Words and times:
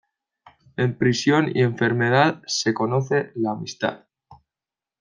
En 0.77 0.97
prisión 0.97 1.51
y 1.55 1.61
enfermedad, 1.61 2.41
se 2.47 2.73
conoce 2.73 3.31
la 3.35 3.51
amistad. 3.51 4.07